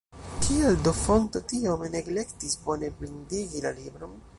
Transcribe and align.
Kial 0.45 0.79
do 0.87 0.93
Fonto 1.01 1.43
tiome 1.53 1.93
neglektis 1.99 2.59
bone 2.67 2.95
bindigi 3.03 3.67
la 3.69 3.79
libron? 3.83 4.23